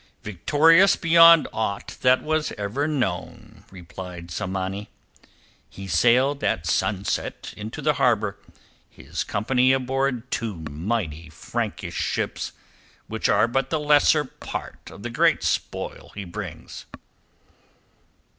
[0.23, 4.87] "Victorious beyond aught that was ever known," replied Tsamanni.
[5.69, 8.39] "He sailed at sunset into the harbour,
[8.89, 12.51] his company aboard two mighty Frankish ships,
[13.05, 16.87] which are but the lesser part of the great spoil he brings."